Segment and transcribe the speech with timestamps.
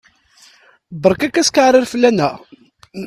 [1.01, 2.35] Berka-k askeɛrer fell-aneɣ!